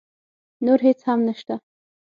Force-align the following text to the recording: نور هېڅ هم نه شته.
نور 0.65 0.79
هېڅ 0.87 0.99
هم 1.07 1.19
نه 1.27 1.33
شته. 1.39 1.55